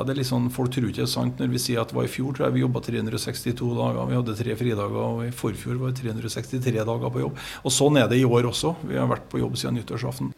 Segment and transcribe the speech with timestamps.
[0.00, 1.90] Ja, det er litt sånn, Folk tror ikke det er sant når vi sier at
[1.90, 3.98] det var i fjor tror jeg vi jobba 362 dager.
[4.08, 7.42] Vi hadde tre fridager, og i forfjor var det 363 dager på jobb.
[7.68, 8.70] Og Sånn er det i år også.
[8.88, 10.30] Vi har vært på jobb siden nyttårsaften.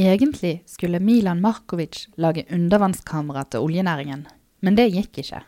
[0.00, 4.24] Egentlig skulle Milan Markovic lage undervannskamera til oljenæringen,
[4.64, 5.42] men det gikk ikke.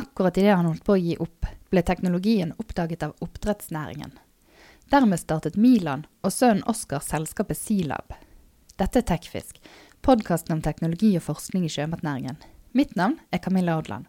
[0.00, 4.16] Akkurat idet han holdt på å gi opp, ble teknologien oppdaget av oppdrettsnæringen.
[4.88, 8.16] Dermed startet Milan og sønnen Oskar selskapet Silab.
[8.80, 9.60] Dette er Tekfisk,
[10.06, 12.36] podkasten om teknologi og forskning i sjømatnæringen.
[12.78, 14.04] Mitt navn er Camilla Odland,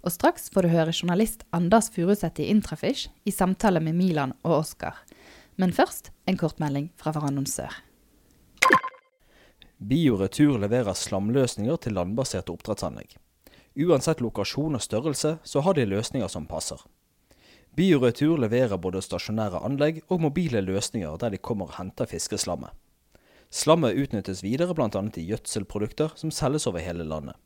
[0.00, 4.62] og straks får du høre journalist Anders Furuseth i Intrafish i samtale med Milan og
[4.62, 5.02] Oskar.
[5.60, 7.74] Men først en kortmelding fra vår annonsør.
[9.76, 13.18] Bioretur leverer slamløsninger til landbaserte oppdrettsanlegg.
[13.84, 16.80] Uansett lokasjon og størrelse, så har de løsninger som passer.
[17.76, 22.72] Bioretur leverer både stasjonære anlegg og mobile løsninger der de kommer og henter fiskeslammet.
[23.52, 24.88] Slammet utnyttes videre bl.a.
[25.20, 27.36] i gjødselprodukter som selges over hele landet.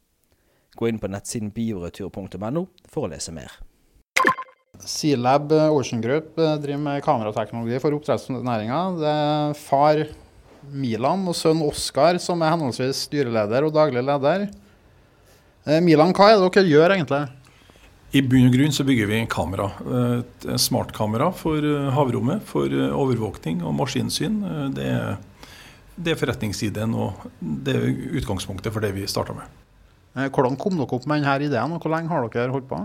[0.78, 3.50] Gå inn på nettsiden bioretur.no for å lese mer.
[4.86, 8.80] Sealab Ocean Group eh, driver med kamerateknologi for oppdrettsnæringa.
[9.00, 10.04] Det er far
[10.70, 14.46] Milan og sønn Oskar som er henholdsvis styreleder og daglig leder.
[15.66, 17.24] Eh, Milan, hva er det dere gjør egentlig?
[18.14, 19.72] I bunn og grunn så bygger vi kamera.
[20.62, 21.64] Smartkamera for
[21.96, 24.38] havrommet, for overvåkning og maskinsyn.
[24.76, 25.16] Det er
[25.96, 27.88] det er forretningsideen og det er
[28.20, 29.64] utgangspunktet for det vi starta med.
[30.16, 32.84] Eh, hvordan kom dere opp med denne ideen, og hvor lenge har dere holdt på?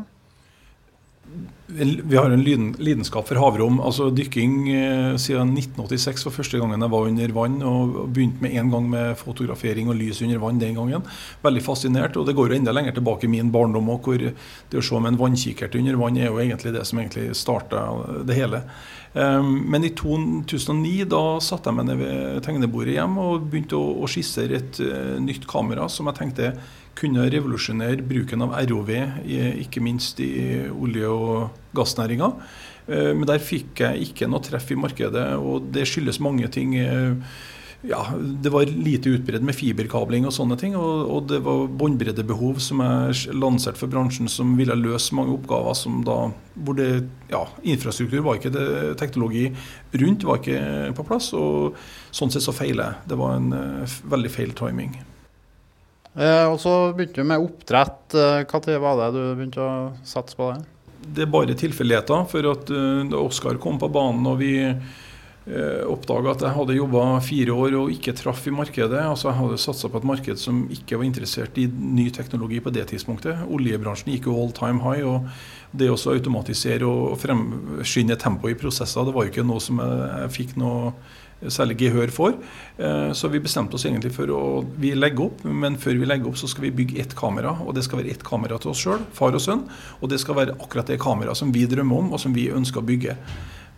[1.72, 3.80] Vi har en lidenskap for havrom.
[3.80, 7.62] altså Dykking eh, siden 1986 var første gangen jeg var under vann.
[7.64, 11.06] og Begynte med en gang med fotografering og lys under vann den gangen.
[11.44, 12.18] Veldig fascinert.
[12.18, 13.90] og Det går jo enda lenger tilbake i min barndom.
[13.90, 17.00] Og hvor Det å se med en vannkikkert under vann er jo egentlig det som
[17.00, 17.86] egentlig starta
[18.28, 18.66] det hele.
[19.14, 24.08] Ehm, men i 2009 da satte jeg meg ned ved tegnebordet hjem og begynte å,
[24.12, 26.52] skissere et uh, nytt kamera som jeg tenkte
[26.96, 28.92] kunne revolusjonere bruken av ROV,
[29.64, 30.32] ikke minst i
[30.72, 32.32] olje- og gassnæringa.
[32.88, 36.78] Ehm, men der fikk jeg ikke noe treff i markedet, og det skyldes mange ting.
[37.82, 38.04] Ja,
[38.44, 40.76] det var lite utbredt med fiberkabling og sånne ting.
[40.78, 45.78] Og, og det var båndbreddebehov som er lansert for bransjen, som ville løse mange oppgaver
[45.78, 46.20] som da
[46.62, 46.90] hvor det,
[47.32, 47.42] ja,
[47.74, 48.66] Infrastruktur var ikke det,
[49.02, 49.48] teknologi
[49.98, 51.32] rundt var ikke på plass.
[51.34, 51.80] Og
[52.14, 53.10] sånn sett så feiler jeg.
[53.14, 55.00] Det var en uh, veldig feil timing.
[56.12, 58.14] Eh, og så begynte du med oppdrett.
[58.14, 59.74] Når var det du begynte å
[60.06, 60.62] satse på det?
[61.02, 62.28] Det er bare tilfeldigheter.
[62.30, 65.00] For at uh, Oskar kom på banen og vi eh,
[65.42, 69.00] oppdaga at jeg hadde jobba fire år og ikke traff i markedet.
[69.02, 72.70] altså Jeg hadde satsa på et marked som ikke var interessert i ny teknologi på
[72.70, 73.42] det tidspunktet.
[73.50, 75.02] Oljebransjen gikk jo all time high.
[75.02, 75.26] og
[75.74, 80.32] Det å automatisere og fremskynde tempoet i prosesser, det var jo ikke noe som jeg,
[80.38, 80.94] fikk noe
[81.50, 82.36] særlig gehør for.
[82.78, 84.42] Eh, så vi bestemte oss egentlig for å
[84.78, 87.56] vi legge opp, men før vi legger opp så skal vi bygge ett kamera.
[87.66, 89.66] Og det skal være ett kamera til oss sjøl, far og sønn.
[90.02, 92.84] Og det skal være akkurat det kameraet som vi drømmer om, og som vi ønsker
[92.84, 93.18] å bygge.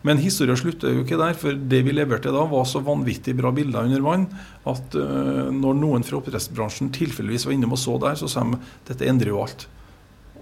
[0.03, 3.53] Men historien slutter jo ikke der, for det vi leverte da, var så vanvittig bra
[3.55, 4.25] bilder under vann
[4.67, 8.59] at uh, når noen fra oppdrettsbransjen tilfeldigvis var innom og så der, så sa de
[8.89, 9.67] dette endrer jo alt.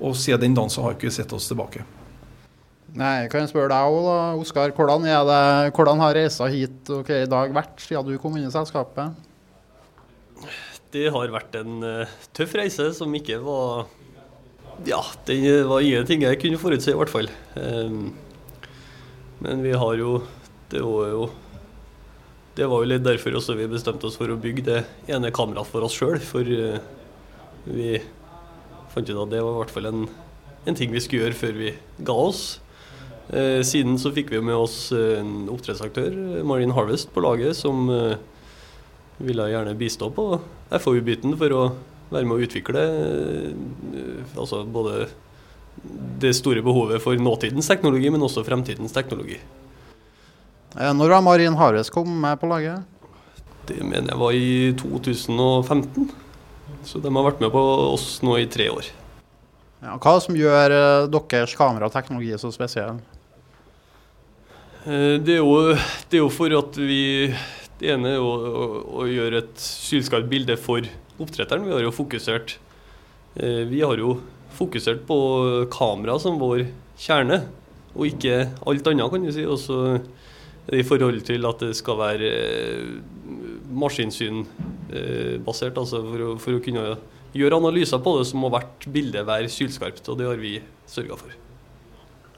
[0.02, 1.86] Og siden den dagen så har vi ikke sett oss tilbake.
[2.98, 4.74] Nei, Kan jeg spørre deg òg, da, Oskar.
[4.76, 5.06] Hvordan,
[5.72, 9.14] hvordan, har reisa hit okay, i dag vært siden du kom inn i selskapet?
[10.92, 13.86] Det har vært en uh, tøff reise som ikke var
[14.90, 15.38] Ja, det
[15.70, 17.30] var ingenting jeg kunne forutse, i hvert fall.
[17.56, 18.10] Um,
[19.42, 20.22] men vi har jo
[20.72, 21.30] Det var jo
[22.56, 24.80] det var jo litt derfor også vi bestemte oss for å bygge det
[25.12, 26.18] ene kameraet for oss sjøl.
[26.20, 26.82] For uh,
[27.64, 27.94] vi
[28.92, 30.04] fant ut at det var i hvert fall en,
[30.66, 31.72] en, ting vi skulle gjøre før vi
[32.04, 32.44] ga oss.
[33.32, 36.12] Uh, siden så fikk vi med oss en oppdrettsaktør,
[36.44, 38.20] Marine Harvest, på laget, som uh,
[39.24, 40.28] ville gjerne bistå på
[40.76, 41.64] FoU-biten for å
[42.12, 42.82] være med å utvikle
[44.36, 45.06] altså både
[46.22, 49.40] det store behovet for nåtidens teknologi, men også fremtidens teknologi.
[50.78, 52.84] Eh, når har Marin Hares kommet med på laget?
[53.68, 56.10] Det mener jeg var i 2015.
[56.88, 58.88] Så de har vært med på oss nå i tre år.
[59.82, 60.74] Ja, hva som gjør
[61.10, 63.00] uh, deres kamerateknologi så spesiell?
[64.86, 67.32] Uh, det, er jo, det, er jo, for at vi
[67.82, 68.66] Det ene er å, å,
[69.02, 70.86] å gjøre et sylskarpt bilde for
[71.22, 71.66] oppdretteren.
[71.66, 72.58] Vi har jo fokusert
[73.42, 74.20] uh, Vi har jo
[74.58, 75.18] fokusert på
[75.74, 76.60] kamera som vår
[77.02, 77.38] kjerne,
[77.92, 78.36] og ikke
[78.68, 79.46] alt annet, kan du si.
[79.46, 80.00] Også
[80.72, 82.88] i forhold til at det skal være eh,
[83.72, 86.86] maskinsynbasert, altså for å, for å kunne
[87.36, 90.54] gjøre analyser på det, så må hvert bilde være sylskarpt, og det har vi
[90.90, 91.32] sørga for.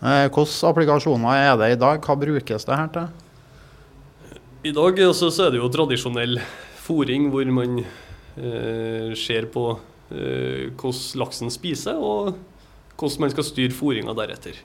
[0.03, 1.97] Eh, hvilke applikasjoner er det i dag?
[2.03, 3.07] Hva brukes det her til?
[4.63, 6.39] I dag altså, så er det jo tradisjonell
[6.83, 12.35] fòring hvor man eh, ser på eh, hvordan laksen spiser, og
[12.97, 14.59] hvordan man skal styre fôringa deretter.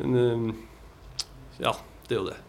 [0.00, 1.72] Men eh, ja,
[2.08, 2.40] det er jo det.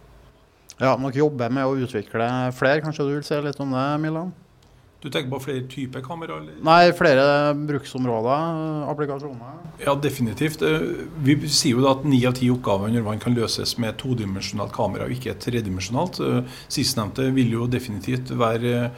[0.77, 2.83] Ja, Dere jobber med å utvikle flere.
[2.85, 4.33] Kanskje du vil si litt om det, Milan?
[4.97, 6.39] Du tenker på flere typer kamera?
[6.41, 6.55] Eller?
[6.65, 9.59] Nei, flere bruksområder, applikasjoner?
[9.85, 10.63] Ja, definitivt.
[10.65, 13.97] Eh, Vi sier jo da at ni av ti oppgaver under vann kan løses med
[14.01, 16.19] todimensjonalt kamera, og ikke tredimensjonalt.
[16.25, 18.91] Eh, Sistnevnte vil jo definitivt være eh,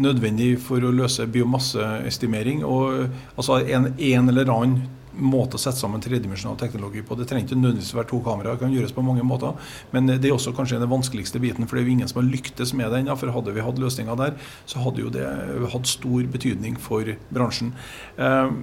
[0.00, 2.64] nødvendig for å løse biomasseestimering.
[2.64, 4.80] Og eh, altså en, en eller annen
[5.20, 7.16] måte å sette sammen tredimensjonal teknologi på.
[7.18, 9.72] Det trenger ikke nødvendigvis være to kameraer, det kan gjøres på mange måter.
[9.92, 12.30] Men det er også kanskje den vanskeligste biten, for det er jo ingen som har
[12.30, 13.10] lyktes med den.
[13.20, 14.38] For hadde vi hatt løsninger der,
[14.70, 15.26] så hadde jo det
[15.74, 17.74] hatt stor betydning for bransjen.
[18.16, 18.54] Eh,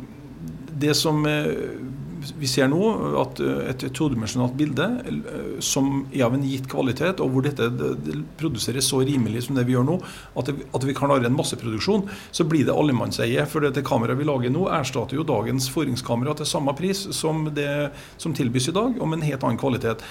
[0.77, 1.47] Det som eh,
[2.17, 2.81] vi ser nå,
[3.21, 7.69] at eh, et todimensjonalt bilde eh, som er av en gitt kvalitet, og hvor dette
[7.73, 9.97] det, det produseres så rimelig som det vi gjør nå,
[10.37, 13.45] at, det, at vi kan klare en masseproduksjon, så blir det allemannseie.
[13.49, 17.91] For det kameraet vi lager nå, erstatter jo dagens foringskamera til samme pris som det
[18.17, 20.03] som tilbys i dag, og med en helt annen kvalitet.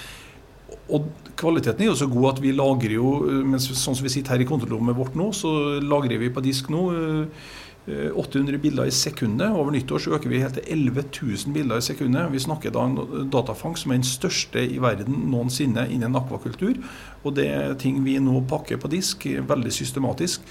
[0.91, 1.07] Og
[1.39, 3.13] kvaliteten er jo så god at vi lagrer jo,
[3.47, 5.51] mens, sånn som vi sitter her i kontrollrommet vårt nå, så
[5.83, 7.47] lagrer vi på disk nå eh,
[7.87, 9.47] 800 bilder i sekundet.
[9.55, 12.31] Over nyttår så øker vi helt til 11 000 bilder i sekundet.
[12.33, 16.81] Vi snakker da om datafangst som er den største i verden noensinne innen akvakultur.
[17.23, 20.43] Og det er ting vi nå pakker på disk, veldig systematisk.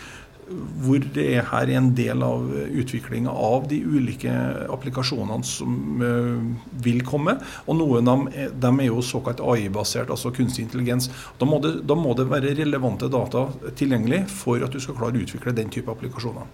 [0.47, 4.33] Hvor det er her en del av utviklinga av de ulike
[4.73, 7.35] applikasjonene som uh, vil komme.
[7.67, 11.11] Og noen av dem er jo såkalt AI-basert, altså kunstig intelligens.
[11.37, 15.19] Da må, det, da må det være relevante data tilgjengelig for at du skal klare
[15.19, 16.47] å utvikle den type applikasjoner.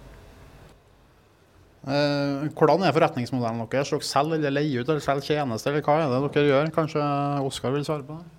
[1.83, 3.89] Eh, hvordan er forretningsmodellen deres?
[3.91, 6.69] Dere selger eller leier ut eller selger tjenester, eller hva er det dere gjør?
[6.77, 7.07] Kanskje
[7.43, 8.29] Oskar vil svare på det?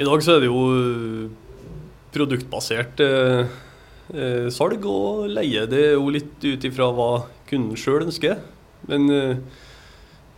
[0.00, 1.34] I dag så er det jo eh,
[2.14, 3.52] produktbasert eh,
[4.14, 5.66] eh, salg og leie.
[5.70, 7.10] Det er jo litt ut ifra hva
[7.50, 8.40] kunden sjøl ønsker.
[8.88, 9.36] Men eh,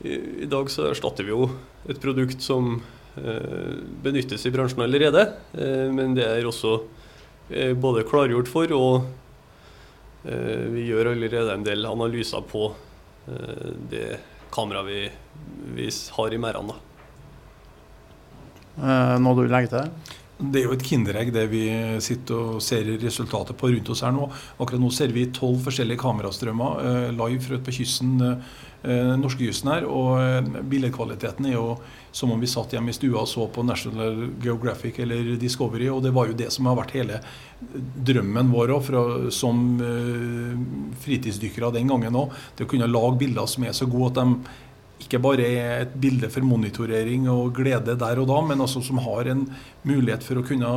[0.02, 1.50] i, i dag så erstatter vi jo
[1.86, 2.78] et produkt som
[3.16, 5.22] benyttes i bransjen allerede.
[5.56, 6.74] Men det er også
[7.80, 9.06] både klargjort for, og
[10.72, 12.68] vi gjør allerede en del analyser på
[13.30, 14.06] eh, det
[14.54, 15.00] kameraet vi,
[15.76, 15.88] vi
[16.18, 16.78] har i merdene.
[18.76, 20.16] Eh, noe du vil legge til?
[20.36, 21.62] Det er jo et kinderegg det vi
[22.04, 24.26] sitter og ser resultatet på rundt oss her nå.
[24.60, 29.86] Akkurat nå ser vi tolv forskjellige kamerastrømmer eh, live fra på kysten, eh, norskekysten her.
[29.88, 31.78] Og eh, billedkvaliteten er jo
[32.16, 35.88] som om vi satt hjemme i stua og så på National Geographic eller Discovery.
[35.92, 37.22] Og det var jo det som har vært hele
[38.10, 39.02] drømmen vår også,
[39.32, 40.52] som eh,
[41.04, 42.36] fritidsdykkere den gangen òg.
[42.56, 44.54] Det å kunne lage bilder som er så gode at de
[45.02, 49.00] ikke bare er et bilde for monitorering og glede der og da, men altså som
[49.04, 49.44] har en
[49.86, 50.72] mulighet for å kunne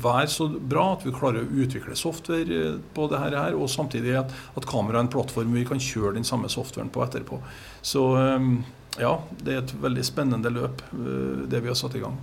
[0.00, 4.16] være så bra at vi klarer å utvikle software eh, på det her, og samtidig
[4.22, 7.40] at, at kameraet er en plattform vi kan kjøre den samme softwaren på etterpå.
[7.82, 8.50] Så eh,
[9.02, 12.16] ja, det er et veldig spennende løp, eh, det vi har satt i gang.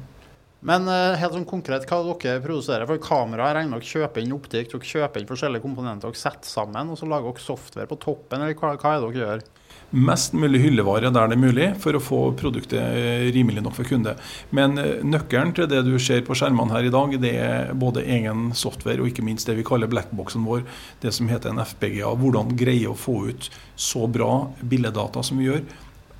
[0.65, 2.87] Men eh, helt sånn konkret, hva dere produserer?
[2.89, 6.89] For kamera regner dere kjøper inn optikk, dere kjøper inn forskjellige komponenter dere setter sammen,
[6.89, 9.45] og så lager dere software på toppen, eller hva, hva er det dere gjør?
[9.87, 13.87] Mest mulig hyllevare der det er mulig, for å få produktet eh, rimelig nok for
[13.87, 14.17] kunde.
[14.49, 18.03] Men eh, nøkkelen til det du ser på skjermene her i dag, det er både
[18.17, 20.65] egen software og ikke minst det vi kaller blackboxen vår,
[21.05, 22.17] det som heter en FPGA.
[22.17, 25.63] Hvordan greie å få ut så bra billedata som vi gjør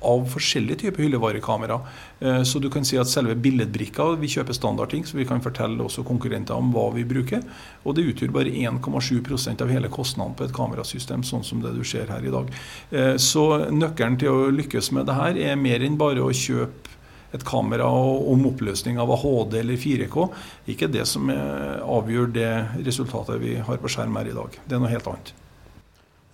[0.02, 1.80] av forskjellige typer hyllevarekamera.
[2.20, 5.78] Eh, Så du kan si at selve billedbrikka Vi kjøper standardting, så vi kan fortelle
[5.82, 7.42] også konkurrenter om hva vi bruker.
[7.84, 11.84] Og det utgjør bare 1,7% av hele kostnaden på et kamerasystem, sånn som det du
[11.84, 12.50] ser her i dag.
[12.92, 16.88] Eh, Så nøkkelen til å lykkes med det her er mer enn bare å kjøpe
[17.34, 20.30] et kamera om oppløsning av HD eller 4K.
[20.68, 22.52] Ikke det som eh, avgjør det
[22.86, 24.50] resultatet vi har på skjerm her i dag.
[24.66, 25.34] Det er noe helt annet.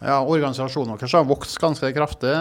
[0.03, 2.33] Ja, Organisasjonen deres har vokst ganske kraftig.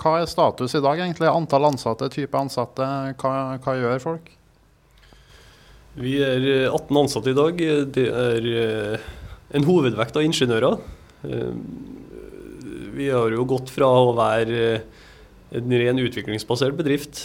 [0.00, 1.28] Hva er status i dag, egentlig?
[1.30, 2.88] Antall ansatte, type ansatte,
[3.22, 3.32] hva,
[3.62, 4.32] hva gjør folk?
[5.96, 7.62] Vi er eh, 18 ansatte i dag.
[7.94, 9.06] Det er eh,
[9.56, 10.78] en hovedvekt av ingeniører.
[11.24, 11.52] Eh,
[12.96, 15.02] Vi har jo gått fra å være eh,
[15.56, 17.20] en ren utviklingsbasert bedrift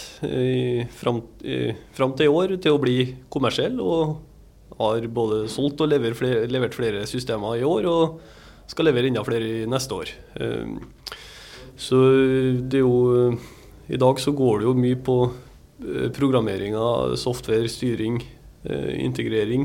[0.94, 4.20] fram til i år til å bli kommersiell, og
[4.78, 8.20] har både solgt og levert flere, levert flere systemer i år, og
[8.66, 10.12] skal levere enda flere neste år.
[10.40, 10.66] Eh,
[11.82, 11.96] Så
[12.68, 13.38] det er jo
[13.88, 15.16] I dag så går det jo mye på
[15.82, 18.22] programmeringa, programmering av software, styring,
[18.64, 19.64] eh, integrering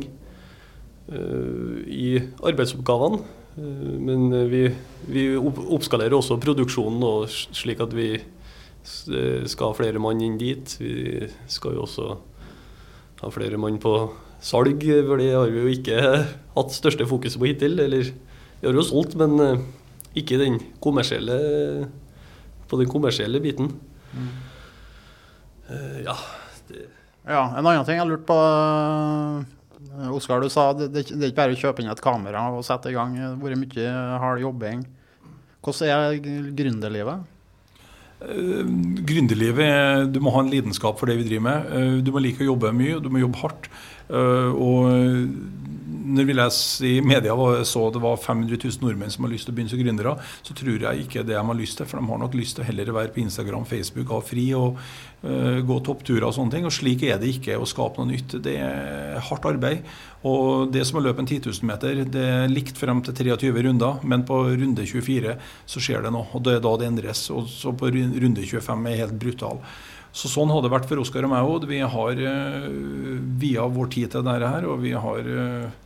[1.12, 3.20] eh, i arbeidsoppgavene.
[3.58, 4.64] Eh, Men eh, vi,
[5.08, 10.78] vi oppskalerer også produksjonen nå, slik at vi eh, skal ha flere mann inn dit.
[10.80, 12.18] Vi skal jo også
[13.22, 13.94] ha flere mann på
[14.42, 16.02] salg, for det har vi jo ikke
[16.56, 17.80] hatt største fokuset på hittil.
[17.80, 18.10] Eller
[18.60, 19.66] vi har jo solgt, men eh,
[20.18, 21.38] ikke den kommersielle
[22.68, 23.70] på den kommersielle biten.
[24.12, 24.32] Mm.
[25.68, 26.16] Uh, ja,
[26.68, 26.88] det.
[27.28, 27.44] ja.
[27.54, 28.38] En annen ting jeg lurte på.
[29.88, 32.48] Uh, Oskar, du sa det, det, det, er ikke bare å kjøpe inn et kamera
[32.56, 33.16] og sette i gang.
[33.16, 34.86] Det har vært mye hard jobbing.
[35.64, 37.34] Hvordan er gründerlivet?
[38.18, 38.66] Uh,
[39.06, 41.72] gründerlivet Du må ha en lidenskap for det vi driver med.
[41.72, 43.70] Uh, du må like å jobbe mye, du må jobbe hardt.
[44.08, 44.92] Uh, og
[46.08, 49.48] når vi leser i media og så det var 500 000 nordmenn som har lyst
[49.48, 50.14] til å begynne som gründere,
[50.46, 51.90] så tror jeg ikke det de har lyst til.
[51.90, 54.78] For de har nok lyst til å heller være på Instagram, Facebook, ha fri og
[54.78, 56.68] uh, gå toppturer og sånne ting.
[56.68, 58.38] Og slik er det ikke å skape noe nytt.
[58.44, 59.84] Det er hardt arbeid.
[60.28, 63.54] Og det som å løpe en 10 000 meter, det er likt frem til 23
[63.68, 65.38] runder, men på runde 24
[65.70, 66.30] så skjer det noe.
[66.34, 67.28] Og det er da det endres.
[67.34, 69.62] Og så på runde 25 er helt brutal.
[70.18, 71.68] Så Sånn har det vært for Oskar og meg òg.
[71.70, 72.70] Vi har uh,
[73.42, 75.84] via vår tid til dette her, og vi har uh,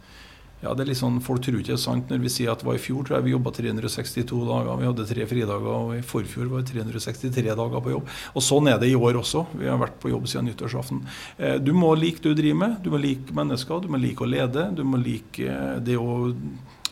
[0.61, 2.61] ja, det er litt sånn, Folk tror ikke det er sant når vi sier at
[2.61, 4.71] det var i fjor tror jeg vi jobba 362 dager.
[4.77, 8.11] Vi hadde tre fridager, og i forfjor var det 363 dager på jobb.
[8.35, 9.45] Og Sånn er det i år også.
[9.57, 11.01] Vi har vært på jobb siden nyttårsaften.
[11.37, 12.77] Eh, du må like det du driver med.
[12.85, 14.67] Du må like mennesker, du må like å lede.
[14.77, 16.21] Du må like eh, det å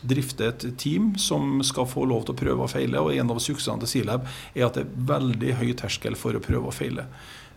[0.00, 3.02] drifte et team som skal få lov til å prøve og feile.
[3.02, 6.42] Og En av suksessene til Silab er at det er veldig høy terskel for å
[6.42, 7.06] prøve og feile.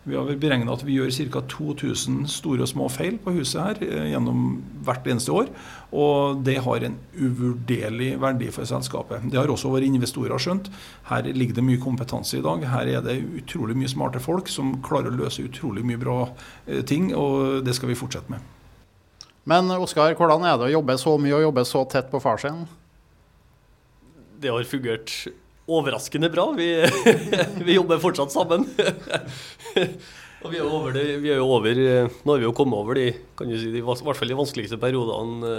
[0.04, 1.40] Vi har beregna at vi gjør ca.
[1.48, 5.48] 2000 store og små feil på huset her eh, gjennom hvert eneste år.
[5.96, 9.24] Og det har en uvurderlig verdi for selskapet.
[9.32, 10.68] Det har også våre investorer skjønt.
[11.08, 12.66] Her ligger det mye kompetanse i dag.
[12.68, 16.18] Her er det utrolig mye smarte folk som klarer å løse utrolig mye bra
[16.66, 18.44] eh, ting, og det skal vi fortsette med.
[19.48, 22.40] Men Oskar, hvordan er det å jobbe så mye og jobbe så tett på far
[22.40, 22.66] sin?
[24.40, 25.16] Det har fungert
[25.66, 26.50] overraskende bra.
[26.56, 26.68] Vi,
[27.66, 28.66] vi jobber fortsatt sammen.
[30.44, 32.98] Og vi er, over det, vi er jo over Nå har vi jo kommet over
[32.98, 33.06] de,
[33.56, 35.52] si, de, i hvert fall de vanskeligste periodene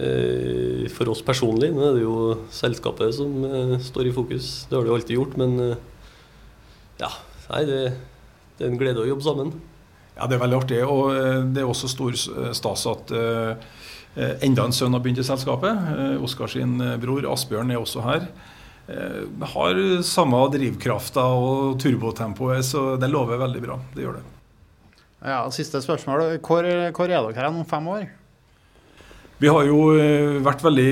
[0.00, 1.74] eh, for oss personlig.
[1.76, 2.16] Nå er det jo
[2.56, 4.64] selskapet som eh, står i fokus.
[4.70, 5.36] Det har det jo alltid gjort.
[5.42, 5.76] Men eh,
[7.02, 7.12] ja,
[7.50, 7.82] nei, det,
[8.56, 9.52] det, er en glede å jobbe sammen.
[10.16, 10.80] Ja, det er veldig artig.
[10.88, 11.12] Og
[11.52, 12.16] det er også stor
[12.56, 13.12] stas at
[14.16, 16.16] enda en sønn har begynt i selskapet.
[16.24, 18.24] Oskar sin bror Asbjørn er også her.
[18.86, 19.22] Eh,
[19.54, 23.80] har samme drivkrafta og turbotempoet, så det lover veldig bra.
[23.94, 24.26] Det gjør det.
[25.26, 26.38] Ja, Siste spørsmål.
[26.38, 28.06] Hvor, hvor er dere om fem år?
[29.36, 30.90] Vi har jo eh, vært veldig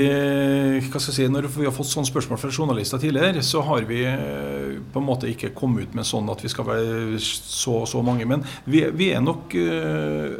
[0.90, 3.86] hva skal jeg si, Når vi har fått sånne spørsmål fra journalister tidligere, så har
[3.88, 4.63] vi eh,
[4.94, 8.02] på en måte ikke komme ut med sånn at vi skal være så og så
[8.06, 8.26] mange.
[8.30, 9.54] Men vi, vi er nok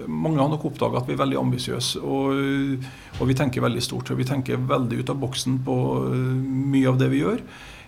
[0.09, 2.01] Mange har nok oppdaga at vi er veldig ambisiøse.
[2.01, 2.81] Og,
[3.19, 4.13] og, vi tenker veldig stort.
[4.13, 5.77] Og vi tenker veldig ut av boksen på
[6.75, 7.43] mye av det vi gjør.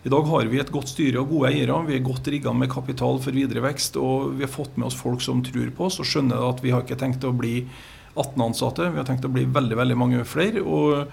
[0.06, 1.76] I dag har vi et godt styre og gode eiere.
[1.88, 3.98] Vi er godt rigga med kapital for videre vekst.
[3.98, 6.74] Og vi har fått med oss folk som tror på oss og skjønner at vi
[6.74, 7.56] har ikke tenkt å bli
[8.14, 8.90] 18 ansatte.
[8.92, 10.62] Vi har tenkt å bli veldig veldig mange flere.
[10.62, 11.06] Og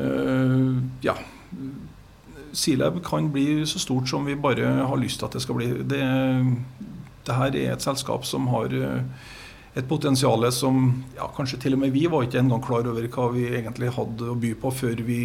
[0.00, 0.70] øh,
[1.04, 1.18] ja
[2.54, 5.70] Sealab kan bli så stort som vi bare har lyst til at det skal bli.
[5.82, 6.02] Det,
[7.26, 9.00] det her er et selskap som har øh,
[9.74, 13.28] et potensial som ja, kanskje til og med vi var ikke engang klar over hva
[13.34, 15.20] vi egentlig hadde å by på før vi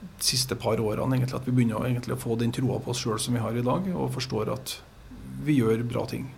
[0.00, 3.20] de siste par årene egentlig, at vi begynner å få den troa på oss sjøl
[3.20, 4.78] som vi har i dag, og forstår at
[5.44, 6.28] vi gjør bra ting.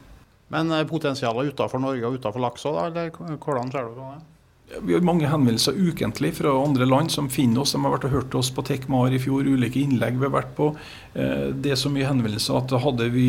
[0.52, 4.31] Men eh, potensialet utenfor Norge og utenfor laks òg, eller hvordan ser du på det?
[4.80, 7.74] Vi har mange henvendelser ukentlig fra andre land som finner oss.
[7.76, 10.54] De har vært og hørt oss på Tekmar i fjor, ulike innlegg vi har vært
[10.56, 10.70] på.
[11.12, 13.28] Eh, det er så mye henvendelser at hadde vi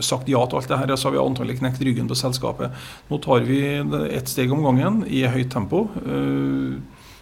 [0.00, 2.86] sagt ja til alt det her, så har vi antagelig knekt ryggen på selskapet.
[3.10, 3.60] Nå tar vi
[4.08, 5.86] ett steg om gangen i høyt tempo.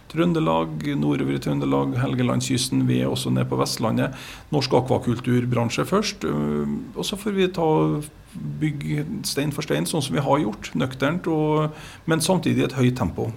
[0.07, 2.87] Eh, Trøndelag, nordover i Trøndelag, Helgelandskysten.
[2.87, 4.15] Vi er også nede på Vestlandet.
[4.51, 6.23] Norsk akvakulturbransje først.
[6.23, 8.01] Øh, og så får vi ta
[8.59, 10.71] bygge stein for stein, sånn som vi har gjort.
[10.75, 11.27] Nøkternt,
[12.05, 13.31] men samtidig et høyt tempo.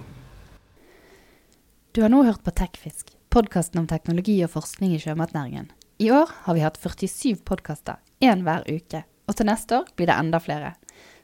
[1.93, 5.71] Du har nå hørt på Tekfisk, podkasten om teknologi og forskning i sjømatnæringen.
[5.99, 9.03] I år har vi hatt 47 podkaster, én hver uke.
[9.27, 10.75] Og til neste år blir det enda flere.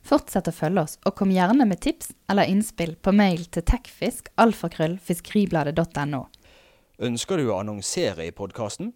[0.08, 6.22] Fortsett å følge oss, og kom gjerne med tips eller innspill på mail til tekfisk.alfakrøll.fiskeribladet.no.
[7.04, 8.96] Ønsker du å annonsere i podkasten?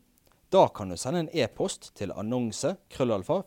[0.52, 3.44] Da kan du sende en e-post til annonse krøllalfa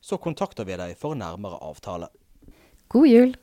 [0.00, 2.08] så kontakter vi deg for nærmere avtale.
[2.88, 3.36] God jul!